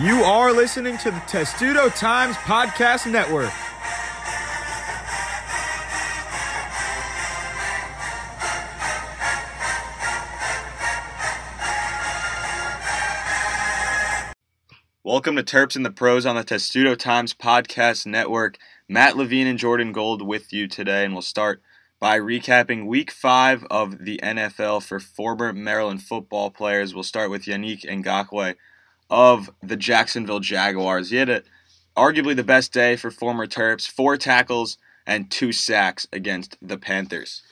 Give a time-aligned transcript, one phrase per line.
[0.00, 3.52] You are listening to the Testudo Times Podcast Network.
[15.02, 18.56] Welcome to Terps in the Pros on the Testudo Times Podcast Network.
[18.88, 21.60] Matt Levine and Jordan Gold with you today, and we'll start
[21.98, 26.94] by recapping week five of the NFL for former Maryland football players.
[26.94, 28.54] We'll start with Yannick Ngakoue
[29.10, 31.10] of the Jacksonville Jaguars.
[31.10, 31.42] He had a,
[31.96, 37.42] arguably the best day for former Terps, four tackles and two sacks against the Panthers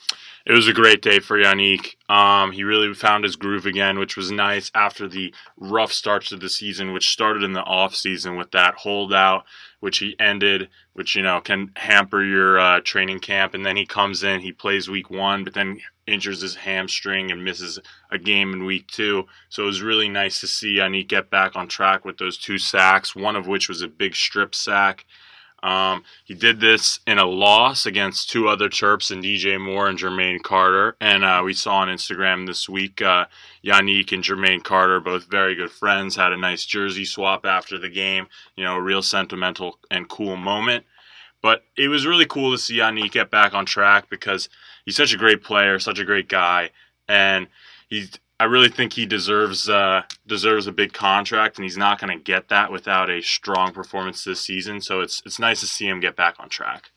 [0.47, 1.97] it was a great day for Yannick.
[2.09, 6.37] Um, he really found his groove again, which was nice after the rough starts to
[6.37, 9.45] the season, which started in the off season with that holdout,
[9.81, 13.55] which he ended, which you know can hamper your uh, training camp.
[13.55, 17.45] And then he comes in, he plays week one, but then injures his hamstring and
[17.45, 17.81] misses
[18.13, 19.25] a game in week two.
[19.49, 22.59] So it was really nice to see Yannick get back on track with those two
[22.59, 25.07] sacks, one of which was a big strip sack.
[25.63, 29.99] Um, he did this in a loss against two other Terps and DJ Moore and
[29.99, 30.97] Jermaine Carter.
[31.01, 33.27] And uh, we saw on Instagram this week, uh,
[33.65, 37.89] Yannick and Jermaine Carter, both very good friends, had a nice jersey swap after the
[37.89, 38.27] game.
[38.57, 40.85] You know, a real sentimental and cool moment.
[41.43, 44.49] But it was really cool to see Yannick get back on track because
[44.85, 46.71] he's such a great player, such a great guy.
[47.09, 47.49] And
[47.89, 52.17] he's I really think he deserves uh, deserves a big contract, and he's not going
[52.17, 54.81] to get that without a strong performance this season.
[54.81, 56.91] So it's it's nice to see him get back on track.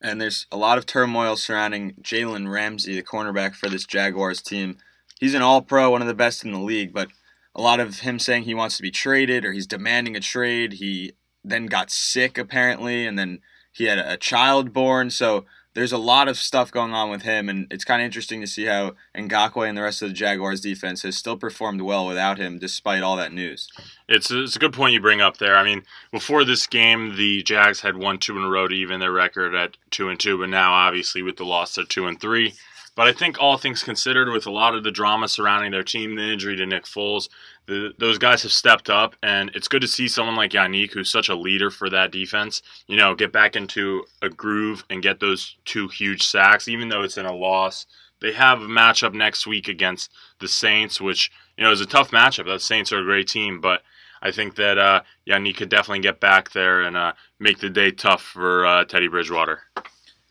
[0.00, 4.76] And there's a lot of turmoil surrounding Jalen Ramsey, the cornerback for this Jaguars team.
[5.18, 7.08] He's an All Pro, one of the best in the league, but
[7.54, 10.74] a lot of him saying he wants to be traded or he's demanding a trade.
[10.74, 13.40] He then got sick apparently, and then
[13.72, 15.10] he had a child born.
[15.10, 15.46] So
[15.78, 18.48] there's a lot of stuff going on with him, and it's kind of interesting to
[18.48, 22.36] see how Ngakoue and the rest of the Jaguars defense has still performed well without
[22.36, 23.70] him, despite all that news.
[24.08, 25.56] It's a, it's a good point you bring up there.
[25.56, 28.98] I mean, before this game, the Jags had won two in a row to even
[28.98, 32.20] their record at two and two, but now obviously with the loss, they're two and
[32.20, 32.54] three.
[32.98, 36.16] But I think all things considered, with a lot of the drama surrounding their team,
[36.16, 37.28] the injury to Nick Foles,
[37.66, 41.08] the, those guys have stepped up, and it's good to see someone like Yannick, who's
[41.08, 45.20] such a leader for that defense, you know, get back into a groove and get
[45.20, 47.86] those two huge sacks, even though it's in a loss.
[48.20, 50.10] They have a matchup next week against
[50.40, 52.46] the Saints, which you know is a tough matchup.
[52.46, 53.82] The Saints are a great team, but
[54.22, 57.92] I think that uh, Yannick could definitely get back there and uh, make the day
[57.92, 59.60] tough for uh, Teddy Bridgewater.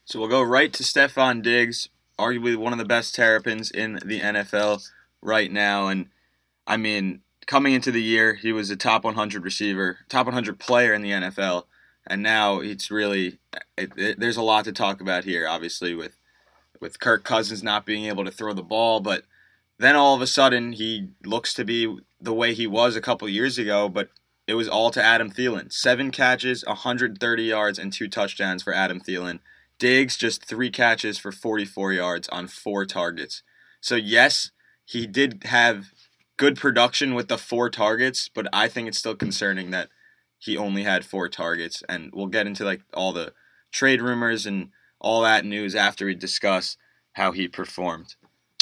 [0.04, 1.88] So we'll go right to Stefon Diggs,
[2.20, 4.90] arguably one of the best terrapins in the NFL
[5.22, 5.88] right now.
[5.88, 6.10] And
[6.66, 10.94] I mean, coming into the year, he was a top 100 receiver, top 100 player
[10.94, 11.64] in the NFL.
[12.06, 13.40] And now it's really,
[13.78, 16.18] it, it, there's a lot to talk about here, obviously, with,
[16.80, 19.00] with Kirk Cousins not being able to throw the ball.
[19.00, 19.24] But
[19.78, 23.28] then all of a sudden, he looks to be the way he was a couple
[23.30, 24.10] years ago, but
[24.48, 25.72] it was all to Adam Thielen.
[25.72, 29.40] Seven catches, 130 yards, and two touchdowns for Adam Thielen.
[29.80, 33.44] Diggs just three catches for 44 yards on four targets.
[33.82, 34.52] So yes,
[34.86, 35.92] he did have
[36.38, 39.90] good production with the four targets, but I think it's still concerning that
[40.40, 41.84] he only had four targets.
[41.90, 43.34] And we'll get into like all the
[43.72, 46.78] trade rumors and all that news after we discuss
[47.14, 48.16] how he performed.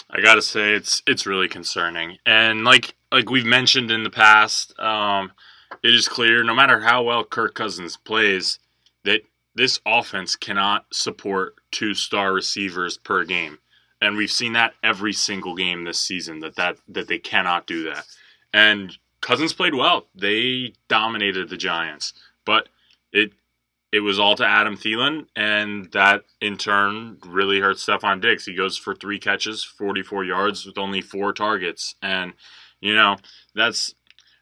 [0.10, 4.78] I gotta say it's it's really concerning, and like like we've mentioned in the past,
[4.80, 5.32] um,
[5.84, 8.60] it is clear no matter how well Kirk Cousins plays
[9.56, 13.60] this offense cannot support two star receivers per game.
[14.02, 17.84] And we've seen that every single game this season that that, that they cannot do
[17.86, 18.06] that.
[18.54, 20.08] And Cousins played well.
[20.14, 22.14] They dominated the Giants.
[22.46, 22.70] But
[23.12, 23.32] it
[23.92, 28.46] it was all to Adam Thielen, and that in turn really hurt Stefon Diggs.
[28.46, 31.96] He goes for three catches, 44 yards with only four targets.
[32.02, 32.34] And,
[32.82, 33.16] you know,
[33.54, 33.96] that's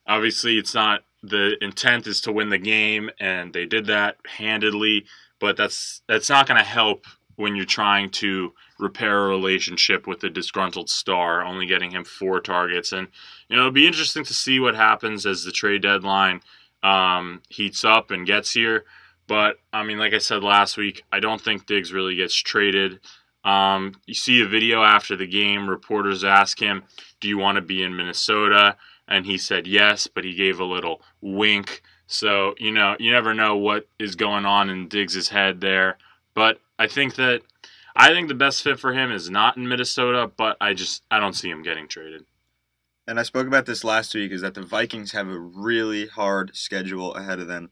[0.08, 5.06] obviously it's not the intent is to win the game, and they did that handedly.
[5.40, 7.06] But that's that's not going to help
[7.36, 12.40] when you're trying to repair a relationship with a disgruntled star, only getting him four
[12.40, 12.92] targets.
[12.92, 13.08] And
[13.48, 16.42] you know, it'll be interesting to see what happens as the trade deadline
[16.84, 18.84] um, heats up and gets here.
[19.28, 23.00] But I mean, like I said last week, I don't think Diggs really gets traded.
[23.46, 25.70] Um, you see a video after the game.
[25.70, 26.84] Reporters ask him,
[27.20, 28.78] "Do you want to be in Minnesota?"
[29.08, 31.82] And he said yes, but he gave a little wink.
[32.08, 35.98] So, you know, you never know what is going on in Diggs's head there.
[36.34, 37.42] But I think that
[37.96, 41.20] I think the best fit for him is not in Minnesota, but I just I
[41.20, 42.26] don't see him getting traded.
[43.08, 46.56] And I spoke about this last week is that the Vikings have a really hard
[46.56, 47.72] schedule ahead of them.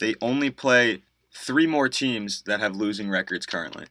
[0.00, 1.02] They only play
[1.32, 3.86] three more teams that have losing records currently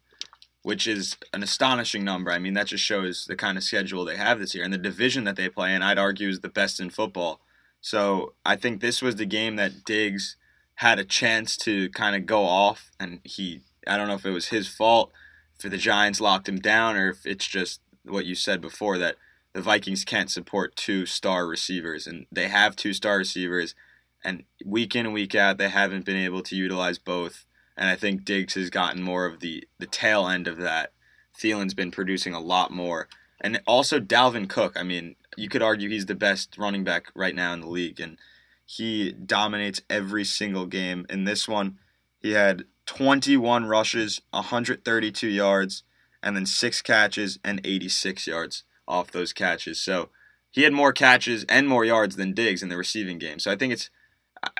[0.65, 2.31] which is an astonishing number.
[2.31, 4.79] I mean, that just shows the kind of schedule they have this year and the
[4.79, 5.83] division that they play in.
[5.83, 7.39] I'd argue is the best in football.
[7.81, 10.37] So I think this was the game that Diggs
[10.73, 14.31] had a chance to kind of go off, and he I don't know if it
[14.31, 15.11] was his fault,
[15.55, 19.17] for the Giants locked him down, or if it's just what you said before that
[19.53, 23.75] the Vikings can't support two star receivers, and they have two star receivers,
[24.23, 27.44] and week in and week out they haven't been able to utilize both.
[27.77, 30.93] And I think Diggs has gotten more of the the tail end of that.
[31.37, 33.07] Thielen's been producing a lot more,
[33.41, 34.73] and also Dalvin Cook.
[34.77, 37.99] I mean, you could argue he's the best running back right now in the league,
[37.99, 38.17] and
[38.65, 41.05] he dominates every single game.
[41.09, 41.77] In this one,
[42.19, 45.83] he had 21 rushes, 132 yards,
[46.23, 49.81] and then six catches and 86 yards off those catches.
[49.81, 50.09] So
[50.51, 53.39] he had more catches and more yards than Diggs in the receiving game.
[53.39, 53.89] So I think it's,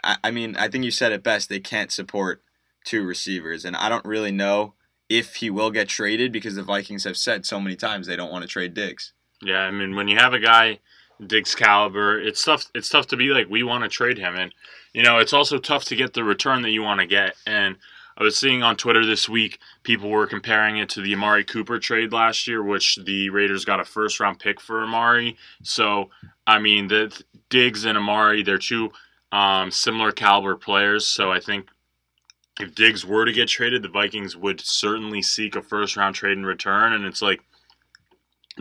[0.04, 1.50] I, I mean, I think you said it best.
[1.50, 2.44] They can't support
[2.86, 4.74] two receivers, and I don't really know
[5.10, 8.32] if he will get traded because the Vikings have said so many times they don't
[8.32, 9.14] want to trade Diggs.
[9.42, 10.80] Yeah, I mean, when you have a guy
[11.26, 12.66] Diggs caliber, it's tough.
[12.74, 14.54] It's tough to be like we want to trade him, and
[14.94, 17.36] you know, it's also tough to get the return that you want to get.
[17.46, 17.78] And
[18.18, 21.80] I was seeing on Twitter this week, people were comparing it to the Amari Cooper
[21.80, 25.36] trade last year, which the Raiders got a first round pick for Amari.
[25.64, 26.10] So,
[26.48, 28.92] I mean, the Diggs and Amari, they're two
[29.34, 31.06] um, similar caliber players.
[31.06, 31.68] So I think
[32.60, 36.38] if Diggs were to get traded, the Vikings would certainly seek a first round trade
[36.38, 36.94] in return.
[36.94, 37.42] And it's like,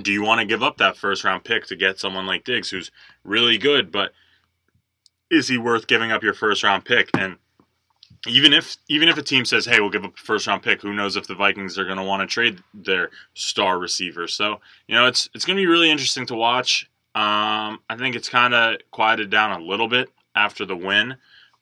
[0.02, 2.70] do you want to give up that first round pick to get someone like Diggs
[2.70, 2.90] who's
[3.22, 4.12] really good, but
[5.30, 7.10] is he worth giving up your first round pick?
[7.16, 7.36] And
[8.26, 10.82] even if even if a team says, "Hey, we'll give up a first round pick,"
[10.82, 14.26] who knows if the Vikings are going to want to trade their star receiver?
[14.26, 16.90] So you know, it's it's going to be really interesting to watch.
[17.14, 21.16] Um, I think it's kind of quieted down a little bit after the win,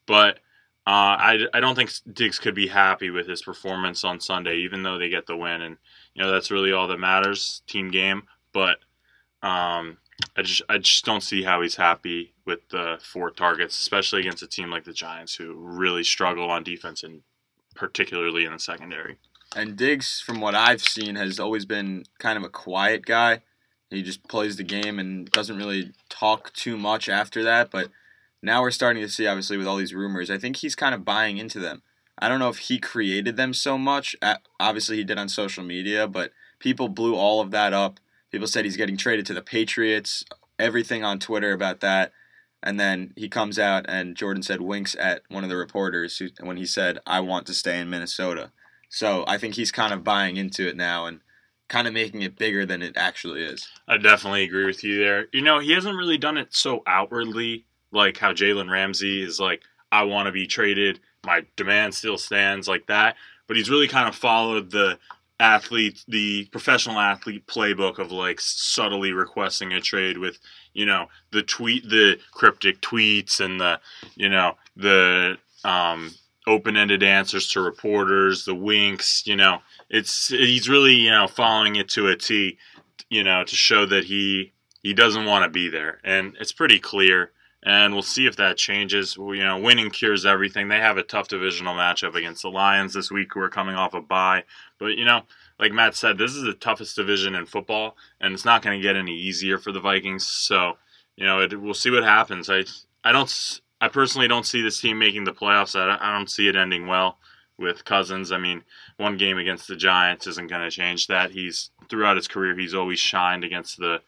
[0.06, 0.38] but
[0.84, 4.82] uh, I I don't think Diggs could be happy with his performance on Sunday, even
[4.82, 5.76] though they get the win, and
[6.14, 8.24] you know that's really all that matters, team game.
[8.52, 8.78] But
[9.42, 9.98] um,
[10.36, 14.42] I just I just don't see how he's happy with the four targets, especially against
[14.42, 17.22] a team like the Giants who really struggle on defense and
[17.76, 19.18] particularly in the secondary.
[19.54, 23.42] And Diggs, from what I've seen, has always been kind of a quiet guy.
[23.90, 27.70] He just plays the game and doesn't really talk too much after that.
[27.70, 27.90] But
[28.42, 31.04] now we're starting to see, obviously, with all these rumors, I think he's kind of
[31.04, 31.82] buying into them.
[32.18, 34.14] I don't know if he created them so much.
[34.60, 38.00] Obviously, he did on social media, but people blew all of that up.
[38.30, 40.24] People said he's getting traded to the Patriots,
[40.58, 42.12] everything on Twitter about that.
[42.62, 46.28] And then he comes out and Jordan said winks at one of the reporters who,
[46.40, 48.52] when he said, I want to stay in Minnesota.
[48.88, 51.20] So I think he's kind of buying into it now and
[51.68, 53.68] kind of making it bigger than it actually is.
[53.88, 55.26] I definitely agree with you there.
[55.32, 59.62] You know, he hasn't really done it so outwardly, like how Jalen Ramsey is like,
[59.90, 61.00] I want to be traded.
[61.24, 63.16] My demand still stands like that.
[63.46, 64.98] But he's really kind of followed the
[65.38, 70.38] athlete, the professional athlete playbook of like subtly requesting a trade with,
[70.72, 73.80] you know, the tweet, the cryptic tweets and the,
[74.14, 76.12] you know, the um,
[76.46, 79.58] open-ended answers to reporters, the winks, you know,
[79.90, 82.56] it's he's really, you know, following it to a T,
[83.10, 84.52] you know, to show that he
[84.82, 86.00] he doesn't want to be there.
[86.04, 89.16] And it's pretty clear and we'll see if that changes.
[89.16, 90.68] You know, winning cures everything.
[90.68, 93.94] They have a tough divisional matchup against the Lions this week, who are coming off
[93.94, 94.44] a bye.
[94.78, 95.22] But you know,
[95.58, 98.82] like Matt said, this is the toughest division in football, and it's not going to
[98.82, 100.26] get any easier for the Vikings.
[100.26, 100.76] So,
[101.16, 102.50] you know, it, we'll see what happens.
[102.50, 102.64] I,
[103.04, 105.78] I don't, I personally don't see this team making the playoffs.
[105.78, 107.18] I, I don't see it ending well
[107.58, 108.32] with Cousins.
[108.32, 108.64] I mean,
[108.96, 111.30] one game against the Giants isn't going to change that.
[111.30, 114.00] He's throughout his career, he's always shined against the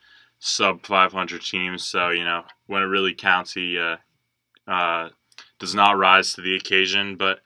[0.45, 1.87] sub 500 teams.
[1.87, 3.97] So you know when it really counts, he uh,
[4.71, 5.09] uh,
[5.59, 7.17] does not rise to the occasion.
[7.17, 7.41] But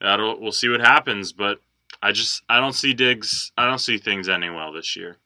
[0.00, 1.32] that we'll see what happens.
[1.32, 1.58] But
[2.02, 3.52] I just I don't see Diggs.
[3.56, 5.16] I don't see things ending well this year.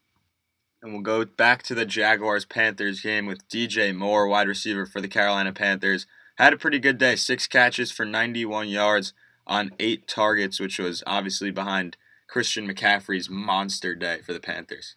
[0.83, 5.01] And we'll go back to the Jaguars Panthers game with DJ Moore, wide receiver for
[5.01, 6.07] the Carolina Panthers.
[6.37, 7.17] Had a pretty good day.
[7.17, 9.15] Six catches for 91 yards
[9.47, 11.97] on eight targets, which was obviously behind
[12.29, 14.97] Christian McCaffrey's monster day for the Panthers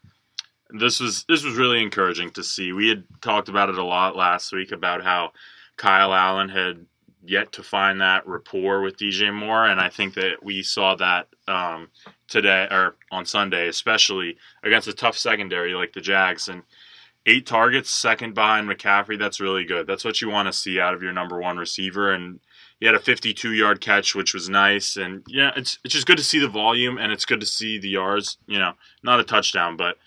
[0.70, 2.72] this was this was really encouraging to see.
[2.72, 5.32] We had talked about it a lot last week about how
[5.78, 6.86] Kyle Allen had
[7.24, 11.28] yet to find that rapport with DJ Moore, and I think that we saw that
[11.48, 11.90] um,
[12.28, 16.48] today or on Sunday, especially against a tough secondary like the Jags.
[16.48, 16.64] And
[17.26, 19.88] eight targets, second behind McCaffrey, that's really good.
[19.88, 22.12] That's what you want to see out of your number one receiver.
[22.12, 22.40] And
[22.80, 24.96] he had a 52 yard catch, which was nice.
[24.96, 27.78] And yeah, it's it's just good to see the volume, and it's good to see
[27.78, 28.38] the yards.
[28.48, 28.74] You know,
[29.04, 29.98] not a touchdown, but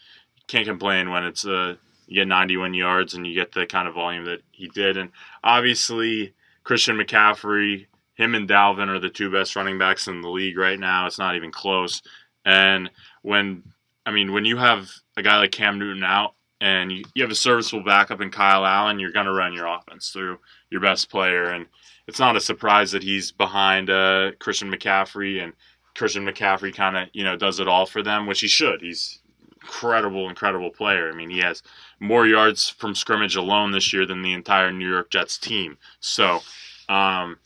[0.46, 3.94] can't complain when it's uh, you get 91 yards and you get the kind of
[3.94, 4.96] volume that he did.
[4.96, 5.10] And
[5.42, 6.34] obviously,
[6.64, 10.78] Christian McCaffrey, him and Dalvin are the two best running backs in the league right
[10.78, 11.06] now.
[11.06, 12.02] It's not even close.
[12.44, 12.90] And
[13.22, 13.62] when
[14.04, 17.30] I mean, when you have a guy like Cam Newton out and you, you have
[17.30, 20.38] a serviceable backup in Kyle Allen, you're going to run your offense through
[20.70, 21.44] your best player.
[21.44, 21.66] And
[22.06, 25.52] it's not a surprise that he's behind uh, Christian McCaffrey, and
[25.94, 28.80] Christian McCaffrey kind of you know does it all for them, which he should.
[28.82, 29.20] He's
[29.62, 31.10] incredible, incredible player.
[31.10, 31.62] I mean, he has
[32.00, 35.78] more yards from scrimmage alone this year than the entire New York Jets team.
[36.00, 36.40] So.
[36.88, 37.38] Um,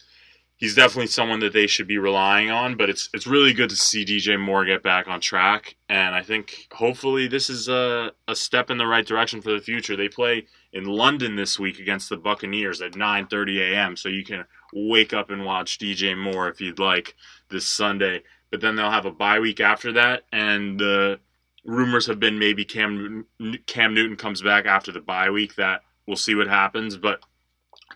[0.56, 2.76] he's definitely someone that they should be relying on.
[2.76, 6.23] But it's it's really good to see DJ Moore get back on track, and I
[6.23, 9.96] think hopefully this is a, a step in the right direction for the future.
[9.96, 13.96] They play in London this week against the Buccaneers at 9:30 a.m.
[13.96, 17.14] So you can wake up and watch DJ Moore if you'd like
[17.50, 18.23] this Sunday.
[18.50, 21.20] But then they'll have a bye week after that, and the
[21.66, 23.26] rumors have been maybe Cam
[23.66, 25.56] Cam Newton comes back after the bye week.
[25.56, 27.20] That we'll see what happens, but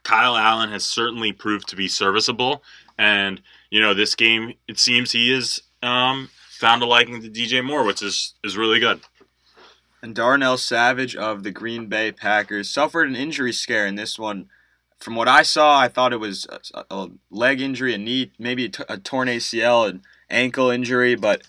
[0.03, 2.63] Kyle Allen has certainly proved to be serviceable,
[2.99, 7.65] and you know this game it seems he is um, found a liking to DJ
[7.65, 9.01] Moore, which is is really good.
[10.03, 14.49] And Darnell Savage of the Green Bay Packers suffered an injury scare in this one.
[14.99, 18.67] From what I saw, I thought it was a, a leg injury, a knee, maybe
[18.67, 21.43] a, t- a torn ACL, an ankle injury, but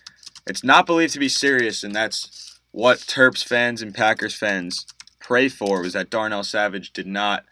[0.47, 4.85] it's not believed to be serious, and that's what Terps fans and Packers fans
[5.19, 7.45] pray for was that Darnell Savage did not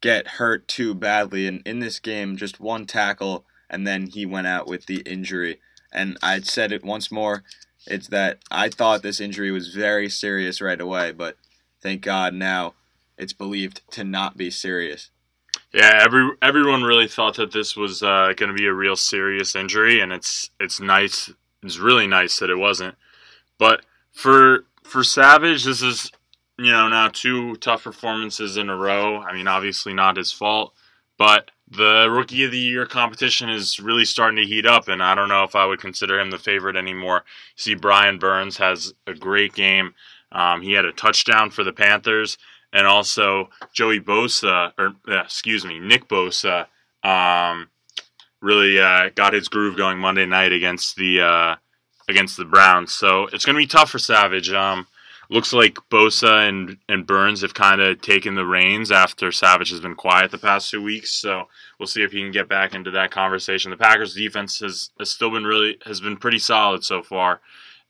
[0.00, 1.46] get hurt too badly.
[1.46, 5.60] And in this game, just one tackle, and then he went out with the injury.
[5.92, 7.42] And I said it once more.
[7.86, 11.36] It's that I thought this injury was very serious right away, but
[11.82, 12.74] thank God now
[13.16, 15.10] it's believed to not be serious.
[15.72, 19.54] Yeah, every everyone really thought that this was uh, going to be a real serious
[19.54, 21.30] injury, and it's it's nice.
[21.62, 22.94] It's really nice that it wasn't.
[23.58, 26.10] But for for Savage, this is
[26.60, 29.22] you know, now two tough performances in a row.
[29.22, 30.74] I mean, obviously not his fault,
[31.16, 35.14] but the rookie of the year competition is really starting to heat up, and I
[35.14, 37.24] don't know if I would consider him the favorite anymore.
[37.56, 39.94] See, Brian Burns has a great game.
[40.32, 42.36] Um, he had a touchdown for the Panthers,
[42.74, 46.66] and also Joey Bosa, or uh, excuse me, Nick Bosa,
[47.02, 47.68] um,
[48.40, 51.56] really uh, got his groove going Monday night against the uh,
[52.08, 52.92] against the Browns.
[52.92, 54.50] So it's going to be tough for Savage.
[54.50, 54.86] Um,
[55.30, 59.80] looks like Bosa and, and Burns have kind of taken the reins after Savage has
[59.80, 61.12] been quiet the past two weeks.
[61.12, 61.44] So
[61.78, 63.70] we'll see if he can get back into that conversation.
[63.70, 67.40] The Packers defense has, has still been really has been pretty solid so far,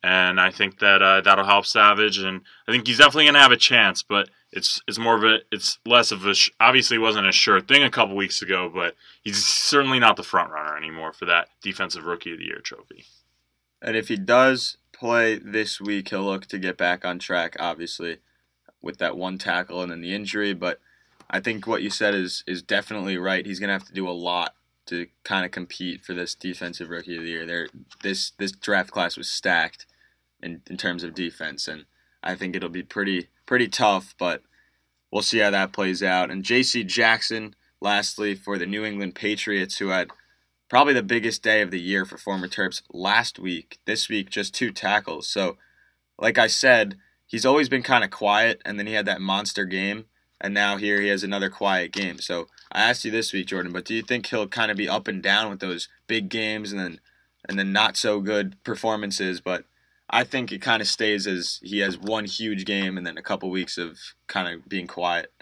[0.03, 2.19] and I think that uh, that'll help Savage.
[2.19, 5.25] And I think he's definitely going to have a chance, but it's it's more of
[5.25, 8.97] a it's less of a obviously wasn't a sure thing a couple weeks ago, but
[9.23, 13.05] he's certainly not the front runner anymore for that defensive rookie of the year trophy.
[13.81, 18.19] And if he does play this week, he'll look to get back on track, obviously,
[18.83, 20.53] with that one tackle and then the injury.
[20.53, 20.81] But
[21.31, 23.47] I think what you said is is definitely right.
[23.47, 24.55] He's gonna have to do a lot
[24.87, 27.47] to kind of compete for this defensive rookie of the year.
[27.47, 27.69] There,
[28.03, 29.87] this this draft class was stacked
[30.43, 31.85] in in terms of defense, and
[32.23, 34.15] I think it'll be pretty pretty tough.
[34.17, 34.43] But
[35.11, 36.31] we'll see how that plays out.
[36.31, 36.85] And J.C.
[36.85, 40.09] Jackson, lastly, for the New England Patriots, who had
[40.69, 43.81] probably the biggest day of the year for former Terps last week.
[43.87, 45.27] This week, just two tackles.
[45.27, 45.59] So,
[46.17, 49.65] like I said, he's always been kind of quiet, and then he had that monster
[49.65, 50.05] game,
[50.41, 52.21] and now here he has another quiet game.
[52.21, 54.89] So, I asked you this week, Jordan, but do you think he'll kind of be
[54.89, 57.01] up and down with those big games and then
[57.49, 59.41] and then not so good performances?
[59.41, 59.65] But
[60.11, 63.23] I think it kind of stays as he has one huge game and then a
[63.23, 65.33] couple weeks of kind of being quiet.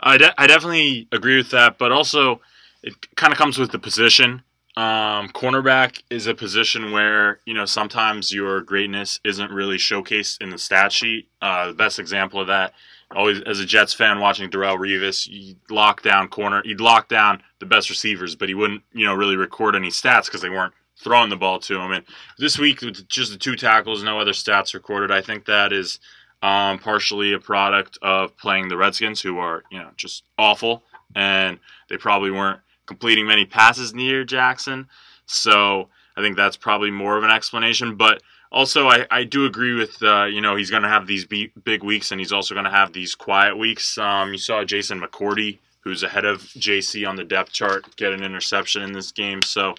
[0.00, 2.40] I, de- I definitely agree with that, but also
[2.82, 4.42] it kind of comes with the position.
[4.76, 10.50] Um, cornerback is a position where you know sometimes your greatness isn't really showcased in
[10.50, 11.28] the stat sheet.
[11.40, 12.72] Uh, the best example of that,
[13.14, 17.40] always as a Jets fan watching Darrelle Revis, you lock down corner, he'd lock down
[17.60, 20.74] the best receivers, but he wouldn't you know really record any stats because they weren't
[21.04, 21.92] throwing the ball to him.
[21.92, 22.04] And
[22.38, 25.12] this week, with just the two tackles, no other stats recorded.
[25.12, 26.00] I think that is
[26.42, 30.82] um, partially a product of playing the Redskins, who are you know just awful,
[31.14, 34.88] and they probably weren't completing many passes near Jackson.
[35.26, 37.96] So I think that's probably more of an explanation.
[37.96, 41.26] But also, I, I do agree with, uh, you know, he's going to have these
[41.26, 43.98] big weeks and he's also going to have these quiet weeks.
[43.98, 48.22] Um, you saw Jason McCourty, who's ahead of JC on the depth chart, get an
[48.22, 49.42] interception in this game.
[49.42, 49.74] So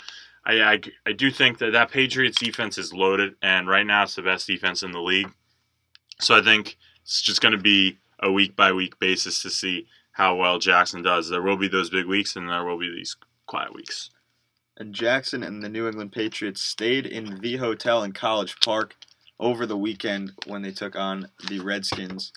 [0.45, 4.15] I, I, I do think that that Patriots defense is loaded, and right now it's
[4.15, 5.31] the best defense in the league.
[6.19, 9.87] So I think it's just going to be a week by week basis to see
[10.11, 11.29] how well Jackson does.
[11.29, 13.15] There will be those big weeks, and there will be these
[13.47, 14.11] quiet weeks.
[14.77, 18.95] And Jackson and the New England Patriots stayed in the hotel in College Park
[19.39, 22.31] over the weekend when they took on the Redskins.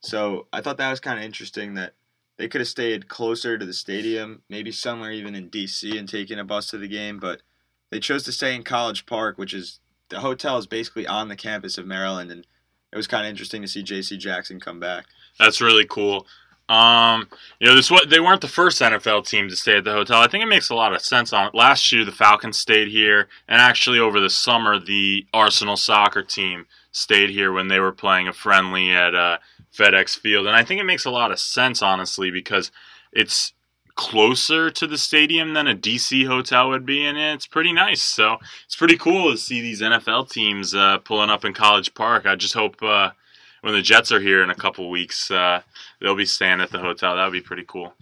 [0.00, 1.94] So I thought that was kind of interesting that
[2.36, 5.98] they could have stayed closer to the stadium, maybe somewhere even in D.C.
[5.98, 7.42] and taken a bus to the game, but
[7.90, 11.36] they chose to stay in College Park, which is the hotel is basically on the
[11.36, 12.46] campus of Maryland, and
[12.92, 14.16] it was kind of interesting to see J.C.
[14.16, 15.06] Jackson come back.
[15.38, 16.26] That's really cool.
[16.68, 17.28] Um,
[17.60, 20.20] you know, this what they weren't the first NFL team to stay at the hotel.
[20.20, 21.32] I think it makes a lot of sense.
[21.32, 26.22] On last year, the Falcons stayed here, and actually over the summer, the Arsenal soccer
[26.22, 29.38] team stayed here when they were playing a friendly at uh,
[29.74, 30.46] FedEx Field.
[30.46, 32.70] And I think it makes a lot of sense, honestly, because
[33.12, 33.54] it's
[33.98, 38.00] closer to the stadium than a DC hotel would be, and it's pretty nice.
[38.00, 42.24] So it's pretty cool to see these NFL teams uh, pulling up in College Park.
[42.24, 42.80] I just hope.
[42.80, 43.10] Uh,
[43.60, 45.62] when the Jets are here in a couple weeks, uh,
[46.00, 47.16] they'll be staying at the hotel.
[47.16, 47.92] That would be pretty cool.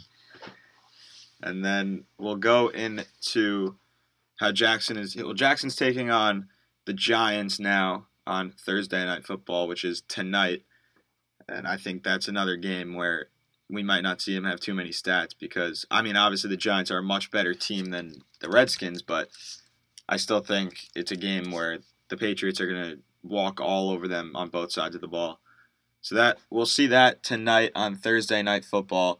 [1.43, 3.77] And then we'll go into
[4.37, 5.17] how Jackson is.
[5.17, 6.49] Well, Jackson's taking on
[6.85, 10.65] the Giants now on Thursday Night Football, which is tonight.
[11.49, 13.29] And I think that's another game where
[13.69, 16.91] we might not see him have too many stats because, I mean, obviously the Giants
[16.91, 19.29] are a much better team than the Redskins, but
[20.09, 24.07] I still think it's a game where the Patriots are going to walk all over
[24.07, 25.41] them on both sides of the ball.
[26.01, 29.19] So that we'll see that tonight on Thursday night football.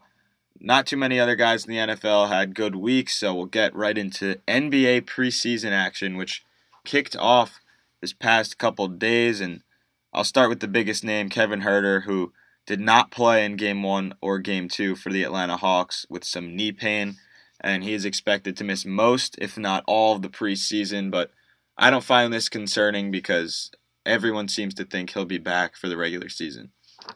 [0.59, 3.97] Not too many other guys in the NFL had good weeks, so we'll get right
[3.97, 6.45] into NBA preseason action, which
[6.85, 7.59] kicked off
[7.99, 9.41] this past couple days.
[9.41, 9.61] And
[10.13, 12.31] I'll start with the biggest name, Kevin Huerter, who
[12.67, 16.55] did not play in game one or game two for the Atlanta Hawks with some
[16.55, 17.15] knee pain.
[17.59, 21.09] And he is expected to miss most, if not all, of the preseason.
[21.09, 21.31] But
[21.75, 23.71] I don't find this concerning because
[24.05, 26.71] everyone seems to think he'll be back for the regular season.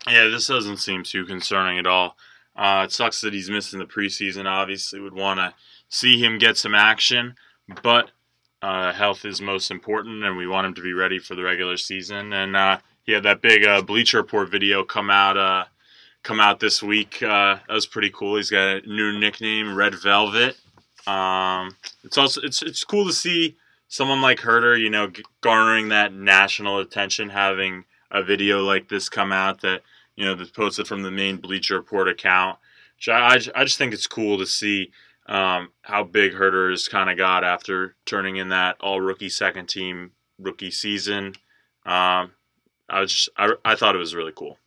[0.08, 2.15] Yeah, this doesn't seem too concerning at all.
[2.55, 4.46] Uh, it sucks that he's missing the preseason.
[4.46, 5.53] Obviously, would want to
[5.89, 7.36] see him get some action,
[7.84, 8.12] but
[8.62, 11.77] uh, health is most important, and we want him to be ready for the regular
[11.77, 12.34] season.
[12.34, 15.65] And uh, he had that big uh, Bleacher Report video come out uh,
[16.24, 17.22] come out this week.
[17.22, 18.38] Uh, that was pretty cool.
[18.38, 20.58] He's got a new nickname, Red Velvet.
[21.08, 26.13] Um, it's also it's it's cool to see someone like Huerter, you know, garnering that
[26.13, 29.81] national attention, having a video like this come out that
[30.16, 32.57] you know that's posted from the main Bleacher Report account.
[33.07, 34.92] I, I just think it's cool to see
[35.25, 39.70] um, how big Huerter has kind of got after turning in that all rookie second
[39.70, 41.33] team rookie season.
[41.85, 42.33] Um,
[42.92, 44.58] I was just, I, I thought it was really cool.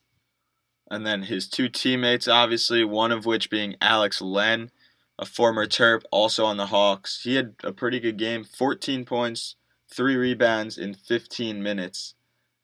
[0.91, 4.71] And then his two teammates, obviously, one of which being Alex Len,
[5.19, 7.23] a former Terp, also on the Hawks.
[7.23, 9.57] He had a pretty good game 14 points,
[9.93, 12.15] three rebounds in 15 minutes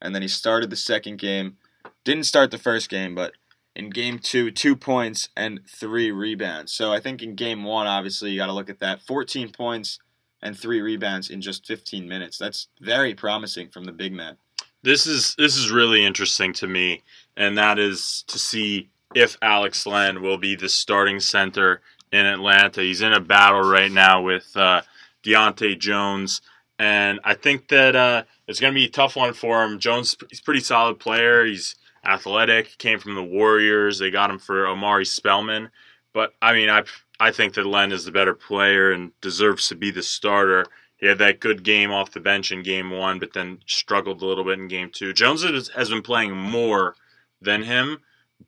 [0.00, 1.56] and then he started the second game.
[2.04, 3.34] Didn't start the first game, but
[3.76, 6.72] in game two, two points and three rebounds.
[6.72, 9.98] So I think in game one, obviously, you got to look at that 14 points
[10.42, 12.38] and three rebounds in just 15 minutes.
[12.38, 14.38] That's very promising from the big man.
[14.82, 17.02] This is this is really interesting to me,
[17.36, 21.80] and that is to see if Alex Len will be the starting center
[22.12, 22.80] in Atlanta.
[22.80, 24.82] He's in a battle right now with uh,
[25.24, 26.40] DeJuan Jones
[26.80, 29.78] and I think that uh, it's going to be a tough one for him.
[29.78, 31.44] Jones, he's a pretty solid player.
[31.44, 31.74] He's
[32.06, 32.78] athletic.
[32.78, 33.98] Came from the Warriors.
[33.98, 35.68] They got him for Omari Spellman.
[36.14, 36.84] But I mean, I
[37.20, 40.64] I think that Len is the better player and deserves to be the starter.
[41.00, 44.26] He had that good game off the bench in game one, but then struggled a
[44.26, 45.12] little bit in game two.
[45.12, 46.94] Jones has been playing more
[47.40, 47.98] than him,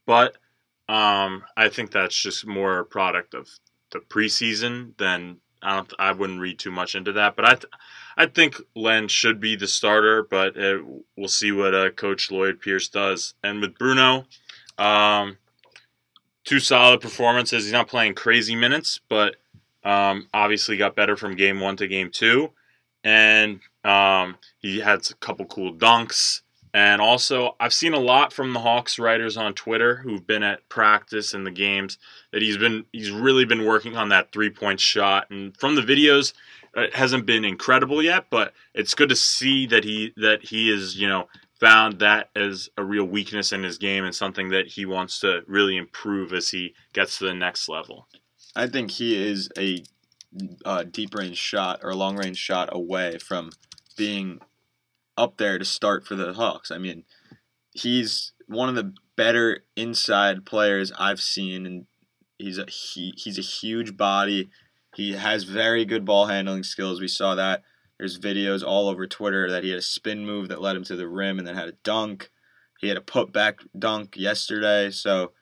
[0.06, 0.36] but
[0.88, 3.48] um, I think that's just more a product of
[3.90, 5.92] the preseason than I don't.
[5.98, 7.54] I wouldn't read too much into that, but I.
[7.54, 7.72] Th-
[8.16, 10.84] I think Len should be the starter, but it, uh,
[11.16, 13.34] we'll see what uh, Coach Lloyd Pierce does.
[13.42, 14.26] And with Bruno,
[14.78, 15.38] um,
[16.44, 17.64] two solid performances.
[17.64, 19.36] He's not playing crazy minutes, but
[19.84, 22.50] um, obviously got better from game one to game two.
[23.04, 26.42] And um, he had a couple cool dunks.
[26.74, 30.66] And also, I've seen a lot from the Hawks writers on Twitter who've been at
[30.70, 31.98] practice and the games
[32.32, 35.30] that he's been he's really been working on that three point shot.
[35.30, 36.32] And from the videos,
[36.74, 40.98] it hasn't been incredible yet, but it's good to see that he that he is
[40.98, 41.28] you know
[41.60, 45.42] found that as a real weakness in his game and something that he wants to
[45.46, 48.08] really improve as he gets to the next level.
[48.54, 49.82] I think he is a
[50.64, 53.50] uh, deep range shot or a long range shot away from
[53.96, 54.40] being
[55.16, 56.70] up there to start for the Hawks.
[56.70, 57.04] I mean,
[57.72, 61.86] he's one of the better inside players I've seen, and
[62.38, 64.50] he's a he, he's a huge body.
[64.94, 67.00] He has very good ball handling skills.
[67.00, 67.62] We saw that.
[67.98, 70.96] There's videos all over Twitter that he had a spin move that led him to
[70.96, 72.30] the rim and then had a dunk.
[72.80, 74.90] He had a put back dunk yesterday.
[74.90, 75.32] So,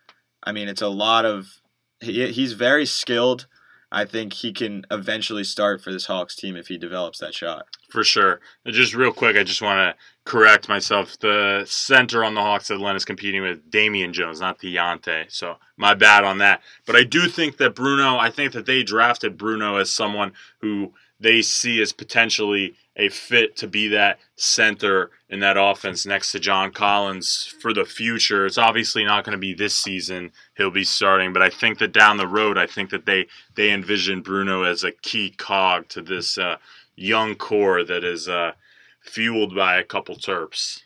[0.43, 1.60] I mean, it's a lot of.
[2.01, 3.47] He, he's very skilled.
[3.93, 7.67] I think he can eventually start for this Hawks team if he develops that shot.
[7.89, 8.41] For sure.
[8.65, 11.19] just real quick, I just want to correct myself.
[11.19, 15.33] The center on the Hawks that Len is competing with Damian Jones, not Deontay.
[15.33, 16.63] So my bad on that.
[16.87, 20.93] But I do think that Bruno, I think that they drafted Bruno as someone who
[21.19, 26.39] they see as potentially a fit to be that center in that offense next to
[26.39, 28.45] John Collins for the future.
[28.45, 31.93] It's obviously not going to be this season he'll be starting, but I think that
[31.93, 36.03] down the road, I think that they they envision Bruno as a key cog to
[36.03, 36.57] this uh,
[36.95, 38.53] young core that is uh,
[39.01, 40.83] fueled by a couple Terps.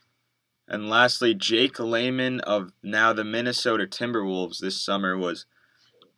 [0.68, 5.46] And lastly, Jake Layman of now the Minnesota Timberwolves this summer was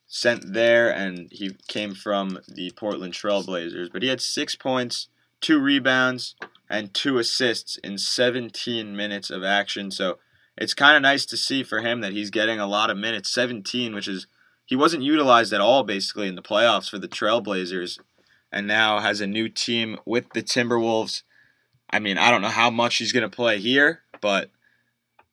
[0.07, 3.91] sent there, and he came from the Portland Trailblazers.
[3.91, 5.09] But he had six points,
[5.47, 6.35] two rebounds,
[6.69, 9.93] and two assists in 17 minutes of action.
[9.93, 10.19] So
[10.59, 13.33] it's kind of nice to see for him that he's getting a lot of minutes
[13.33, 14.27] 17, which is
[14.65, 18.01] he wasn't utilized at all basically in the playoffs for the Trailblazers,
[18.51, 21.23] and now has a new team with the Timberwolves.
[21.91, 24.51] I mean, I don't know how much he's going to play here, but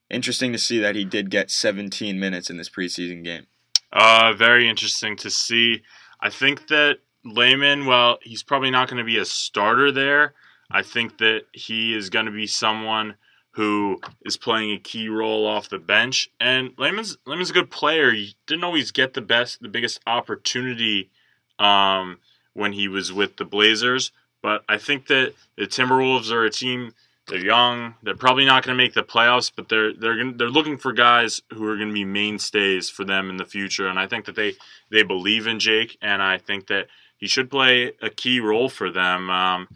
[0.08, 3.48] interesting to see that he did get 17 minutes in this preseason game.
[3.92, 5.82] Uh, very interesting to see.
[6.20, 10.34] I think that Layman, well, he's probably not going to be a starter there.
[10.70, 13.14] I think that he is going to be someone
[13.52, 16.28] who is playing a key role off the bench.
[16.40, 18.10] And Layman's Layman's a good player.
[18.10, 21.10] He didn't always get the best, the biggest opportunity
[21.58, 22.18] um,
[22.52, 24.10] when he was with the Blazers.
[24.42, 26.92] But I think that the Timberwolves are a team
[27.26, 27.94] they're young.
[28.02, 30.92] They're probably not going to make the playoffs, but they're they're gonna, they're looking for
[30.92, 33.88] guys who are going to be mainstays for them in the future.
[33.88, 34.54] And I think that they
[34.90, 38.90] they believe in Jake, and I think that he should play a key role for
[38.90, 39.30] them.
[39.30, 39.68] Um,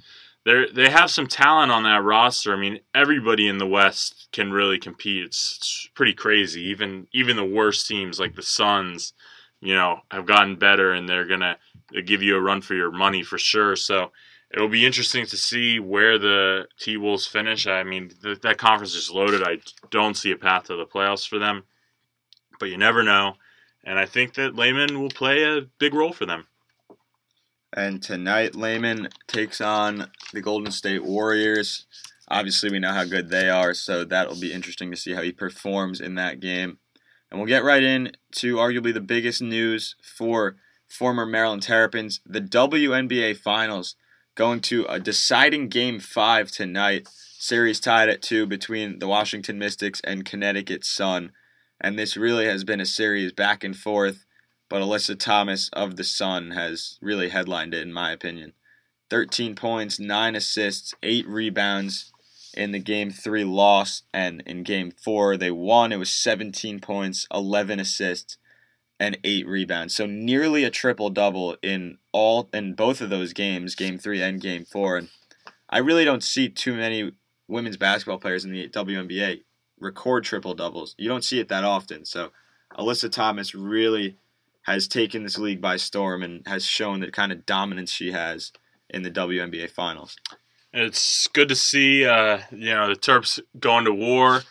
[0.45, 2.53] they they have some talent on that roster.
[2.55, 5.25] I mean, everybody in the West can really compete.
[5.25, 6.63] It's, it's pretty crazy.
[6.63, 9.13] Even even the worst teams like the Suns,
[9.61, 11.59] you know, have gotten better, and they're gonna
[12.05, 13.77] give you a run for your money for sure.
[13.77, 14.13] So
[14.51, 17.67] it'll be interesting to see where the T Wolves finish.
[17.67, 19.43] I mean, th- that conference is loaded.
[19.43, 19.59] I
[19.91, 21.65] don't see a path to the playoffs for them,
[22.59, 23.35] but you never know.
[23.85, 26.47] And I think that Layman will play a big role for them.
[27.73, 31.87] And tonight, Layman takes on the Golden State Warriors.
[32.29, 35.33] Obviously, we know how good they are, so that'll be interesting to see how he
[35.33, 36.79] performs in that game.
[37.31, 40.57] And we'll get right in to arguably the biggest news for
[40.89, 43.97] former Maryland Terrapins the WNBA Finals
[44.35, 47.09] going to a deciding game five tonight.
[47.09, 51.33] Series tied at two between the Washington Mystics and Connecticut Sun.
[51.81, 54.25] And this really has been a series back and forth,
[54.69, 58.53] but Alyssa Thomas of the Sun has really headlined it, in my opinion.
[59.11, 62.13] 13 points, 9 assists, 8 rebounds
[62.55, 65.93] in the game 3 loss, and in game 4 they won.
[65.93, 68.37] It was 17 points, 11 assists,
[69.01, 69.95] and eight rebounds.
[69.95, 74.41] So nearly a triple double in all in both of those games, game three and
[74.41, 74.97] game four.
[74.97, 75.09] And
[75.71, 77.13] I really don't see too many
[77.47, 79.43] women's basketball players in the WNBA
[79.81, 80.95] record triple doubles.
[80.99, 82.05] You don't see it that often.
[82.05, 82.33] So
[82.77, 84.17] Alyssa Thomas really
[84.69, 88.53] has taken this league by storm and has shown the kind of dominance she has
[88.91, 90.17] in the WNBA finals.
[90.75, 94.43] It's good to see, uh, you know, the Terps going to war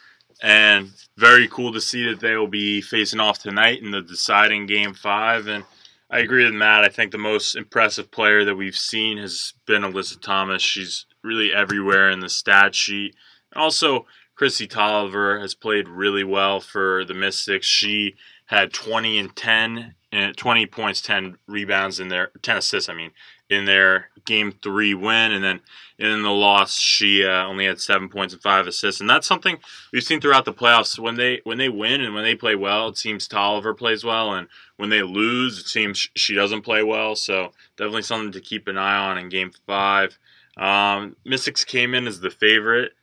[0.42, 4.66] and very cool to see that they will be facing off tonight in the deciding
[4.66, 5.46] game five.
[5.46, 5.64] And
[6.10, 6.84] I agree with Matt.
[6.84, 10.64] I think the most impressive player that we've seen has been Alyssa Thomas.
[10.64, 13.16] She's really everywhere in the stat sheet.
[13.52, 17.68] And also, Kristi Toliver has played really well for the Mystics.
[17.68, 18.16] She
[18.48, 22.90] had 20 and 10, and 20 points, 10 rebounds in their 10 assists.
[22.90, 23.12] I mean,
[23.50, 25.62] in their game three win, and then
[25.98, 29.58] in the loss, she uh, only had seven points and five assists, and that's something
[29.94, 31.00] we've seen throughout the playoffs.
[31.00, 34.34] When they when they win and when they play well, it seems Toliver plays well,
[34.34, 37.16] and when they lose, it seems she doesn't play well.
[37.16, 40.18] So definitely something to keep an eye on in Game Five.
[40.58, 42.94] Um, Mystics came in as the favorite,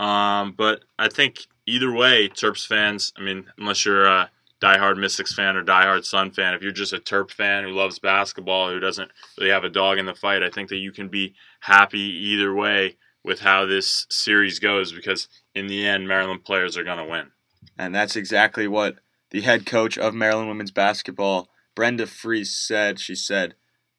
[0.00, 3.12] um, but I think either way, Terps fans.
[3.16, 4.26] I mean, unless you're uh,
[4.62, 7.98] diehard Mystics fan or diehard Sun fan, if you're just a Terp fan who loves
[7.98, 11.08] basketball, who doesn't really have a dog in the fight, I think that you can
[11.08, 16.76] be happy either way with how this series goes because in the end, Maryland players
[16.76, 17.30] are going to win.
[17.78, 18.96] And that's exactly what
[19.30, 23.00] the head coach of Maryland women's basketball, Brenda Frese, said.
[23.00, 23.54] She said,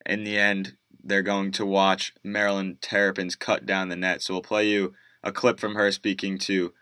[0.06, 4.22] in the end, they're going to watch Maryland Terrapins cut down the net.
[4.22, 6.74] So we'll play you a clip from her speaking to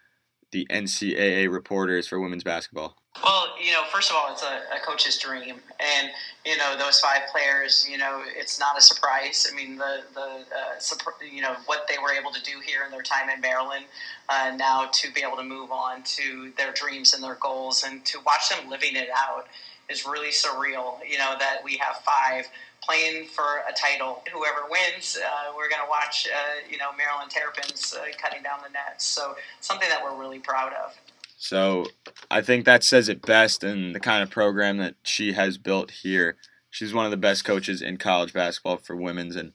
[0.52, 3.01] the NCAA reporters for women's basketball.
[3.24, 6.10] Well, you know, first of all, it's a, a, coach's dream, and
[6.46, 7.86] you know those five players.
[7.88, 9.48] You know, it's not a surprise.
[9.52, 12.92] I mean, the the uh, you know what they were able to do here in
[12.92, 13.86] their time in Maryland,
[14.30, 18.04] uh, now to be able to move on to their dreams and their goals, and
[18.06, 19.48] to watch them living it out
[19.90, 20.98] is really surreal.
[21.08, 22.48] You know that we have five
[22.82, 24.24] playing for a title.
[24.34, 26.28] Whoever wins, uh, we're going to watch.
[26.28, 29.06] Uh, you know, Maryland Terrapins uh, cutting down the nets.
[29.06, 30.96] So something that we're really proud of.
[31.44, 31.86] So
[32.30, 35.90] I think that says it best in the kind of program that she has built
[35.90, 36.38] here.
[36.70, 39.54] She's one of the best coaches in college basketball for women's and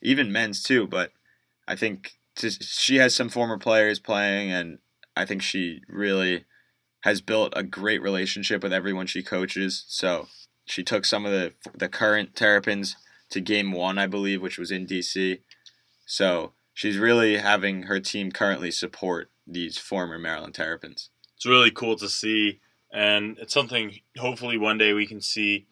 [0.00, 0.86] even men's too.
[0.86, 1.10] But
[1.66, 4.78] I think to, she has some former players playing, and
[5.16, 6.44] I think she really
[7.00, 9.84] has built a great relationship with everyone she coaches.
[9.88, 10.28] So
[10.66, 12.94] she took some of the the current Terrapins
[13.30, 15.40] to game one, I believe, which was in DC.
[16.06, 21.10] So she's really having her team currently support these former Maryland Terrapins.
[21.36, 22.60] It's really cool to see,
[22.92, 25.66] and it's something hopefully one day we can see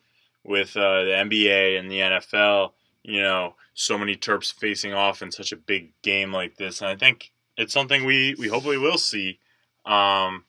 [0.45, 2.73] with uh, the NBA and the NFL.
[3.03, 6.91] You know, so many Terps facing off in such a big game like this, and
[6.91, 9.39] I think it's something we we hopefully will see
[9.85, 10.45] um,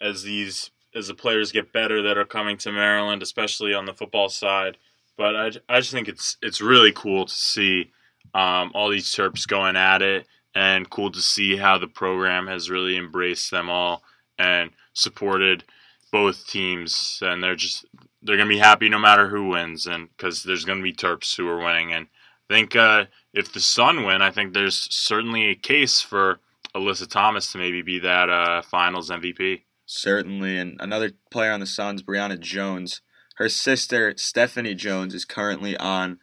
[0.00, 3.94] as these as the players get better that are coming to Maryland, especially on the
[3.94, 4.76] football side.
[5.16, 7.90] But I, I just think it's it's really cool to see
[8.34, 12.70] um, all these Terps going at it, and cool to see how the program has
[12.70, 14.02] really embraced them all
[14.38, 15.64] and supported
[16.12, 17.84] both teams, and they're just
[18.22, 21.48] they're gonna be happy no matter who wins, and because there's gonna be Terps who
[21.48, 22.06] are winning, and
[22.48, 26.40] I think uh, if the Sun win, I think there's certainly a case for
[26.74, 29.62] Alyssa Thomas to maybe be that uh, Finals MVP.
[29.86, 33.00] Certainly, and another player on the Suns, Brionna Jones.
[33.36, 36.20] Her sister Stephanie Jones is currently on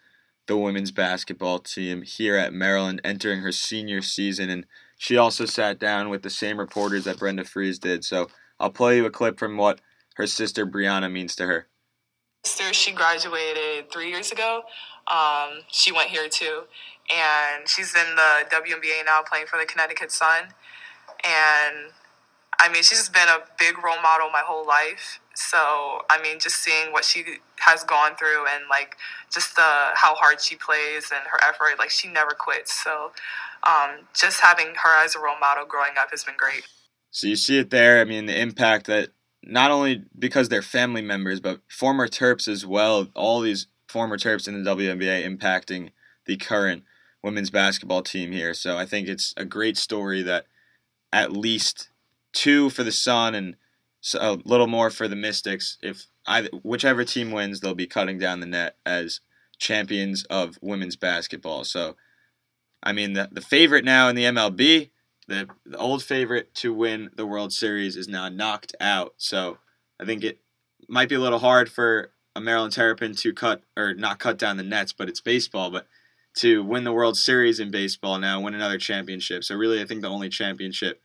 [0.48, 4.66] the women's basketball team here at Maryland, entering her senior season, and
[5.02, 8.06] she also sat down with the same reporters that Brenda Frese did.
[8.06, 9.82] So I'll play you a clip from what
[10.14, 11.68] her sister Brionna means to her.
[12.46, 14.62] Sister, she graduated three years ago.
[15.08, 16.66] Um, she went here too,
[17.10, 20.50] and she's in the WNBA now, playing for the Connecticut Sun.
[21.24, 21.92] And
[22.62, 25.20] I mean, she's been a big role model my whole life.
[25.34, 25.58] So
[26.10, 27.24] I mean, just seeing what she
[27.60, 28.98] has gone through and like
[29.34, 29.62] just the
[29.96, 32.84] how hard she plays and her effort, like she never quits.
[32.84, 33.12] So
[33.64, 36.64] um, just having her as a role model growing up has been great.
[37.10, 38.00] So you see it there.
[38.00, 39.10] I mean, the impact that
[39.44, 43.08] not only because they're family members, but former Terps as well.
[43.16, 45.90] All these former Terps in the WNBA impacting
[46.26, 46.84] the current
[47.24, 48.54] women's basketball team here.
[48.54, 50.46] So I think it's a great story that
[51.12, 51.90] at least
[52.34, 53.56] two for the Sun and
[54.16, 55.78] a little more for the Mystics.
[55.82, 59.22] If either, whichever team wins, they'll be cutting down the net as
[59.60, 61.64] champions of women's basketball.
[61.64, 61.96] So,
[62.82, 64.90] I mean, the, the favorite now in the MLB,
[65.28, 69.14] the, the old favorite to win the World Series, is now knocked out.
[69.18, 69.60] So,
[70.00, 70.40] I think it
[70.88, 74.58] might be a little hard for a Maryland Terrapin to cut or not cut down
[74.58, 75.70] the nets, but it's baseball.
[75.70, 75.88] But
[76.38, 79.44] to win the World Series in baseball now, win another championship.
[79.44, 81.02] So really, I think the only championship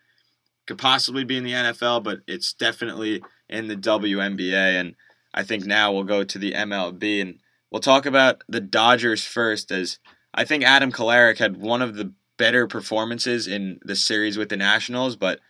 [0.66, 4.80] could possibly be in the NFL, but it's definitely in the WNBA.
[4.80, 4.94] And
[5.32, 7.38] I think now we'll go to the MLB and
[7.70, 9.98] we'll talk about the Dodgers first, as
[10.34, 14.56] I think Adam Kolarek had one of the better performances in the series with the
[14.56, 15.40] Nationals, but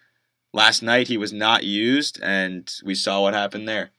[0.52, 3.90] last night he was not used, and we saw what happened there.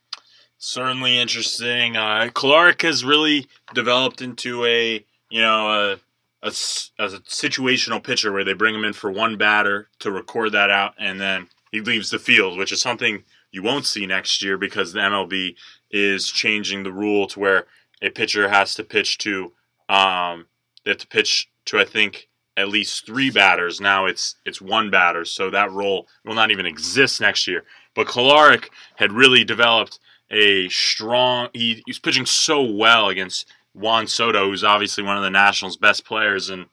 [0.58, 1.95] Certainly interesting.
[1.95, 5.97] Uh, Kolarek has really developed into a you know
[6.43, 10.52] a, a, a situational pitcher where they bring him in for one batter to record
[10.52, 14.41] that out, and then he leaves the field, which is something you won't see next
[14.41, 15.56] year because the MLB
[15.91, 17.65] is changing the rule to where
[18.02, 19.54] a pitcher has to pitch to
[19.89, 20.45] um,
[20.84, 23.80] they have to pitch to I think at least three batters.
[23.80, 27.63] Now it's it's one batter, so that role will not even exist next year.
[27.95, 31.50] But Kolarek had really developed a strong.
[31.54, 33.47] He, was pitching so well against
[33.78, 36.66] Juan Soto, who's obviously one of the Nationals' best players, and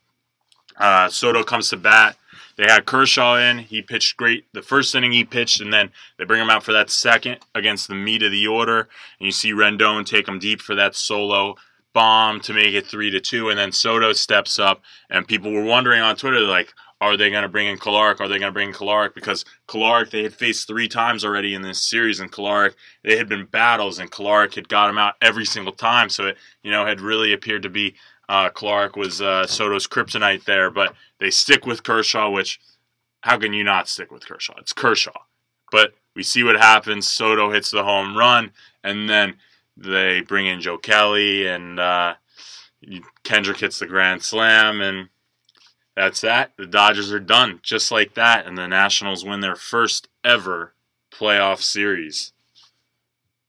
[0.78, 2.16] uh, Soto comes to bat.
[2.56, 3.58] They had Kershaw in.
[3.58, 6.72] He pitched great the first inning he pitched, and then they bring him out for
[6.72, 8.88] that second against the meat of the order.
[9.18, 11.56] And you see Rendon take him deep for that solo
[11.92, 15.64] bomb to make it three to two, and then Soto steps up, and people were
[15.64, 16.74] wondering on Twitter like,
[17.12, 18.20] are they going to bring in Kolarek?
[18.20, 19.14] Are they going to bring in Kolarek?
[19.14, 23.28] Because Kolarek, they had faced three times already in this series, and Kolarek, they had
[23.28, 26.08] been battles, and Kolarek had got him out every single time.
[26.08, 27.94] So it, you know, had really appeared to be
[28.28, 30.70] uh, Kolarek was uh, Soto's kryptonite there.
[30.70, 32.60] But they stick with Kershaw, which
[33.22, 34.54] how can you not stick with Kershaw?
[34.58, 35.22] It's Kershaw.
[35.70, 37.10] But we see what happens.
[37.10, 39.36] Soto hits the home run, and then
[39.76, 42.14] they bring in Joe Kelly, and uh,
[43.24, 45.08] Kendrick hits the grand slam, and
[45.96, 46.52] that's that.
[46.56, 50.74] The Dodgers are done just like that, and the Nationals win their first ever
[51.12, 52.32] playoff series.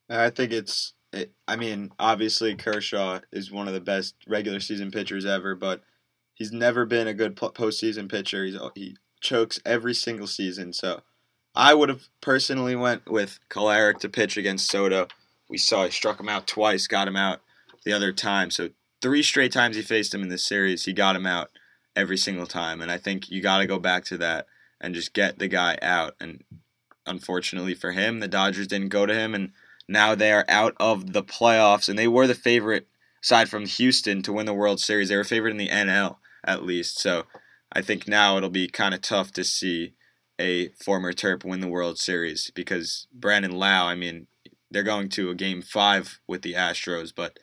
[0.09, 0.93] I think it's.
[1.11, 5.81] It, I mean, obviously Kershaw is one of the best regular season pitchers ever, but
[6.33, 8.45] he's never been a good postseason pitcher.
[8.45, 10.73] He's he chokes every single season.
[10.73, 11.01] So
[11.55, 15.07] I would have personally went with Kolarek to pitch against Soto.
[15.49, 17.39] We saw he struck him out twice, got him out
[17.85, 18.51] the other time.
[18.51, 18.69] So
[19.01, 21.49] three straight times he faced him in this series, he got him out
[21.95, 22.81] every single time.
[22.81, 24.47] And I think you got to go back to that
[24.81, 26.15] and just get the guy out.
[26.19, 26.43] And
[27.05, 29.51] unfortunately for him, the Dodgers didn't go to him, and
[29.87, 31.89] now they are out of the playoffs.
[31.89, 32.87] And they were the favorite,
[33.23, 35.09] aside from Houston, to win the World Series.
[35.09, 36.99] They were favored in the NL at least.
[36.99, 37.23] So
[37.71, 39.93] I think now it'll be kind of tough to see
[40.39, 44.27] a former Terp win the World Series because Brandon Lowe, I mean,
[44.69, 47.39] they're going to a game five with the Astros, but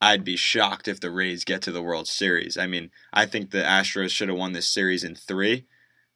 [0.00, 2.56] I'd be shocked if the Rays get to the World Series.
[2.56, 5.64] I mean, I think the Astros should have won this series in three,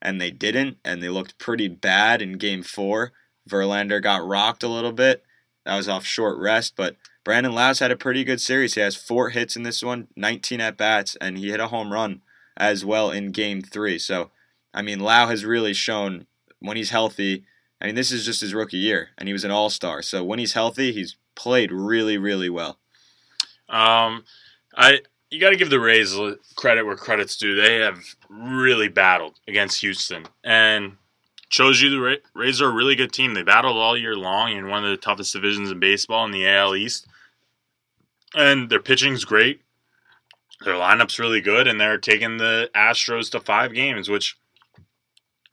[0.02, 3.12] and they didn't, and they looked pretty bad in game four.
[3.48, 5.24] Verlander got rocked a little bit.
[5.64, 8.74] That was off short rest, but Brandon Lowe's had a pretty good series.
[8.74, 11.92] He has four hits in this one, 19 at bats, and he hit a home
[11.92, 12.22] run
[12.56, 13.98] as well in game three.
[13.98, 14.30] So,
[14.74, 16.26] I mean, Lowe has really shown
[16.60, 17.44] when he's healthy.
[17.80, 20.02] I mean, this is just his rookie year, and he was an all star.
[20.02, 22.78] So, when he's healthy, he's played really, really well.
[23.70, 24.24] Um,
[24.76, 26.16] I you got to give the Rays
[26.56, 27.54] credit where credit's due.
[27.54, 30.96] They have really battled against Houston, and
[31.48, 33.34] shows you the Rays are a really good team.
[33.34, 36.48] They battled all year long in one of the toughest divisions in baseball in the
[36.48, 37.06] AL East,
[38.34, 39.62] and their pitching's great.
[40.64, 44.36] Their lineup's really good, and they're taking the Astros to five games, which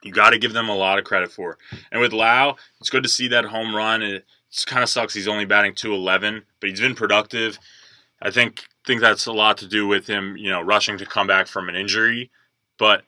[0.02, 1.56] you got to give them a lot of credit for.
[1.90, 4.02] And with Lowe, it's good to see that home run.
[4.02, 4.24] It
[4.66, 7.58] kind of sucks he's only batting 211, but he's been productive.
[8.20, 11.26] I think think that's a lot to do with him, you know, rushing to come
[11.26, 12.30] back from an injury.
[12.78, 13.02] But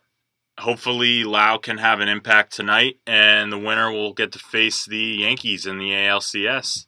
[0.59, 4.99] hopefully, Lowe can have an impact tonight, and the winner will get to face the
[4.99, 6.87] Yankees in the ALCS.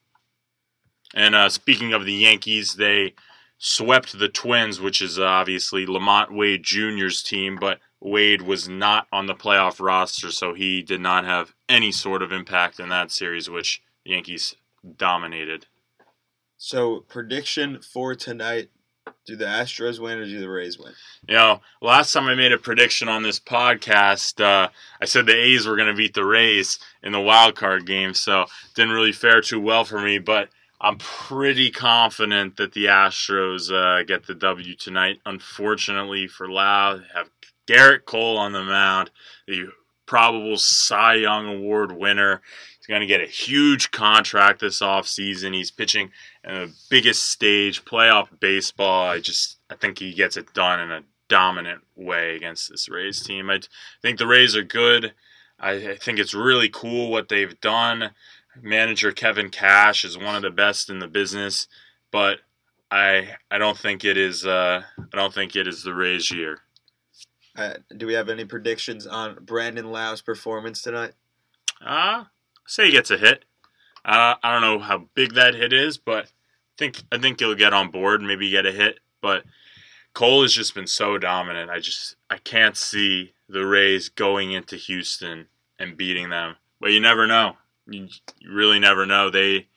[1.14, 3.14] And uh, speaking of the Yankees, they
[3.58, 9.26] swept the Twins, which is obviously LaMont Wade Jr.'s team, but Wade was not on
[9.26, 13.48] the playoff roster, so he did not have any sort of impact in that series,
[13.48, 14.56] which the Yankees
[14.96, 15.66] dominated.
[16.64, 18.70] So prediction for tonight:
[19.26, 20.92] Do the Astros win or do the Rays win?
[21.28, 24.68] You know, last time I made a prediction on this podcast, uh,
[25.00, 28.14] I said the A's were going to beat the Rays in the wild card game,
[28.14, 28.46] so
[28.76, 30.20] didn't really fare too well for me.
[30.20, 35.18] But I'm pretty confident that the Astros uh, get the W tonight.
[35.26, 37.28] Unfortunately for Lowe, have
[37.66, 39.10] Gerrit Cole on the mound,
[39.48, 39.66] the
[40.06, 42.40] probable Cy Young Award winner.
[42.82, 45.54] He's going to get a huge contract this offseason.
[45.54, 46.10] He's pitching
[46.42, 49.08] in the biggest stage, playoff baseball.
[49.08, 53.22] I just I think he gets it done in a dominant way against this Rays
[53.22, 53.50] team.
[53.50, 53.60] I
[54.02, 55.14] think the Rays are good.
[55.60, 58.10] I, think it's really cool what they've done.
[58.60, 61.68] Manager Kevin Cash is one of the best in the business,
[62.10, 62.40] but
[62.90, 66.58] I I don't think it is uh, I don't think it is the Rays year.
[67.54, 71.12] Uh, do we have any predictions on Brandon Lowe's performance tonight?
[71.80, 72.24] Uh,
[72.66, 73.44] say he gets a hit.
[74.04, 76.28] Uh, I don't know how big that hit is, but I
[76.78, 78.98] think I think he'll get on board, maybe get a hit.
[79.20, 79.44] But
[80.12, 81.70] Cole has just been so dominant.
[81.70, 85.46] I just I can't see the Rays going into Houston
[85.78, 86.56] and beating them.
[86.80, 87.56] But you never know.
[87.86, 88.08] You,
[88.40, 89.30] you really never know.
[89.30, 89.68] They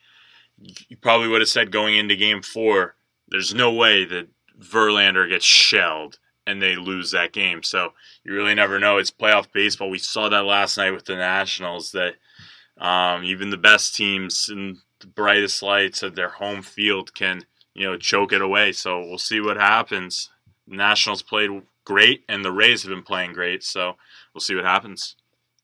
[0.58, 2.96] you probably would have said going into Game Four,
[3.28, 4.28] there's no way that
[4.60, 7.64] Verlander gets shelled and they lose that game.
[7.64, 7.94] So
[8.24, 8.98] you really never know.
[8.98, 9.90] It's playoff baseball.
[9.90, 12.16] We saw that last night with the Nationals that
[12.78, 17.86] um, even the best teams in the brightest lights of their home field can, you
[17.86, 18.72] know, choke it away.
[18.72, 20.30] So we'll see what happens.
[20.68, 23.64] The Nationals played great, and the Rays have been playing great.
[23.64, 23.96] So
[24.34, 25.16] we'll see what happens.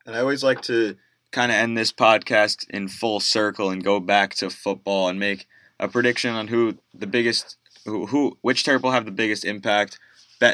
[0.06, 0.96] And I always like to
[1.32, 5.48] kind of end this podcast in full circle and go back to football and make
[5.80, 10.00] a prediction on who the biggest, who, who which Terp will have the biggest impact,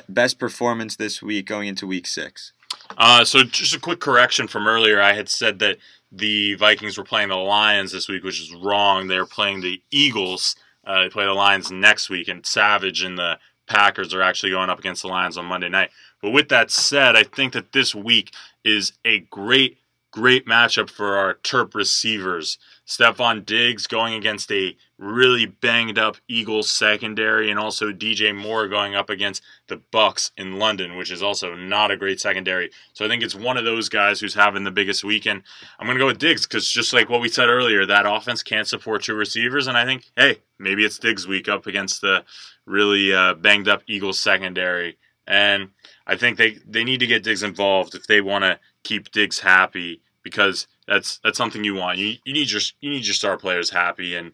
[0.08, 2.54] best performance this week going into week six.
[2.98, 5.02] Uh, so just a quick correction from earlier.
[5.02, 5.78] I had said that
[6.12, 9.08] the Vikings were playing the Lions this week, which is wrong.
[9.08, 10.56] They're playing the Eagles.
[10.86, 14.70] Uh, they play the Lions next week, and Savage and the Packers are actually going
[14.70, 15.90] up against the Lions on Monday night.
[16.22, 19.78] But with that said, I think that this week is a great
[20.12, 22.58] great matchup for our Terp receivers.
[22.86, 28.96] Stefon Diggs going against a really banged up Eagles secondary, and also DJ Moore going
[28.96, 32.72] up against the Bucks in London, which is also not a great secondary.
[32.94, 35.44] So I think it's one of those guys who's having the biggest weekend.
[35.78, 38.42] I'm going to go with Diggs because just like what we said earlier, that offense
[38.42, 42.24] can't support two receivers, and I think hey, maybe it's Diggs week up against the
[42.66, 44.98] really uh, banged up Eagles secondary.
[45.28, 45.70] And
[46.06, 49.40] I think they, they need to get Diggs involved if they want to keep Diggs
[49.40, 52.00] happy because that's that's something you want.
[52.00, 54.32] You you need your you need your star players happy, and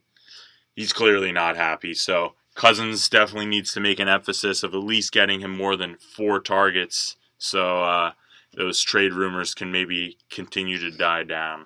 [0.76, 1.94] he's clearly not happy.
[1.94, 5.98] So Cousins definitely needs to make an emphasis of at least getting him more than
[5.98, 8.12] four targets, so uh,
[8.56, 11.66] those trade rumors can maybe continue to die down.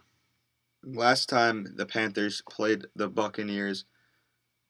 [0.84, 3.84] Last time the Panthers played the Buccaneers,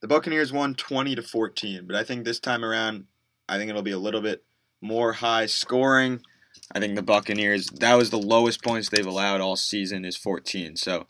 [0.02, 1.86] the Buccaneers won twenty to fourteen.
[1.86, 3.06] But I think this time around,
[3.48, 4.44] I think it'll be a little bit
[4.82, 6.22] more high scoring.
[6.74, 10.76] I think the Buccaneers, that was the lowest points they've allowed all season is 14.
[10.76, 11.08] So,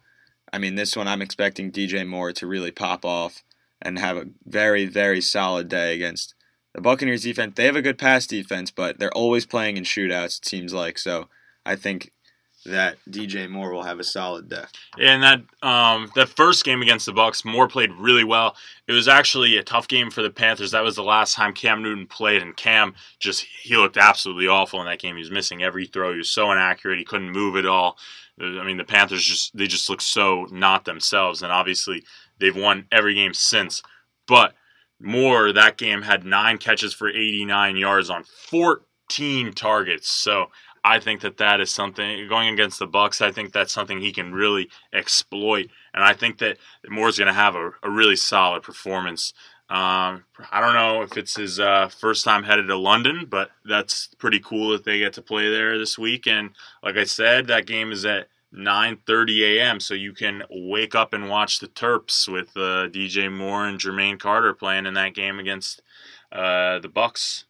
[0.54, 3.44] I mean, this one I'm expecting DJ Moore to really pop off
[3.82, 6.36] and have a very, very solid day against
[6.78, 10.38] the Buccaneers defense, they have a good pass defense, but they're always playing in shootouts,
[10.38, 11.00] it seems like.
[11.00, 11.28] So
[11.66, 12.12] I think
[12.66, 14.64] that DJ Moore will have a solid day.
[15.00, 18.56] And that um, that first game against the Bucks, Moore played really well.
[18.88, 20.72] It was actually a tough game for the Panthers.
[20.72, 24.80] That was the last time Cam Newton played, and Cam just he looked absolutely awful
[24.80, 25.16] in that game.
[25.16, 26.12] He was missing every throw.
[26.12, 27.00] He was so inaccurate.
[27.00, 27.98] He couldn't move at all.
[28.40, 32.04] I mean, the Panthers just they just look so not themselves, and obviously
[32.40, 33.82] they've won every game since.
[34.28, 34.54] But
[35.00, 40.10] Moore that game had nine catches for 89 yards on 14 targets.
[40.10, 40.48] So
[40.88, 43.20] I think that that is something going against the Bucks.
[43.20, 47.34] I think that's something he can really exploit, and I think that Moore's going to
[47.34, 49.34] have a, a, really solid performance.
[49.70, 54.08] Um, I don't know if it's his uh, first time headed to London, but that's
[54.18, 56.26] pretty cool that they get to play there this week.
[56.26, 59.82] And like I said, that game is at 9:30 a.m.
[59.82, 64.22] So you can wake up and watch the Terps with uh, DJ Moore and Jermaine
[64.22, 65.82] Carter playing in that game against
[66.32, 67.44] uh, the Bucks.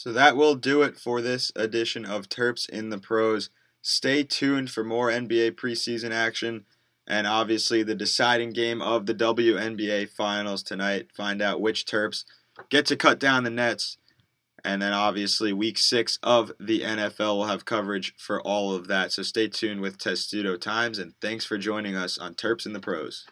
[0.00, 3.50] So that will do it for this edition of Terps in the Pros.
[3.82, 6.64] Stay tuned for more NBA preseason action
[7.06, 11.08] and obviously the deciding game of the WNBA finals tonight.
[11.14, 12.24] Find out which Terps
[12.70, 13.98] get to cut down the nets.
[14.64, 19.12] And then obviously week six of the NFL will have coverage for all of that.
[19.12, 22.80] So stay tuned with Testudo Times and thanks for joining us on Terps in the
[22.80, 23.26] Pros.